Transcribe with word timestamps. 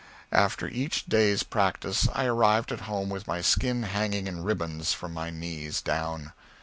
After 0.31 0.67
each 0.67 1.05
day's 1.05 1.43
practice 1.43 2.07
I 2.11 2.25
arrived 2.25 2.71
at 2.71 2.81
home 2.89 3.09
with 3.09 3.27
my 3.27 3.41
skin 3.41 3.83
hanging 3.83 4.25
in 4.25 4.41
ribbons, 4.41 4.93
from 4.93 5.13
my 5.13 5.29
knees 5.29 5.79
down. 5.79 6.33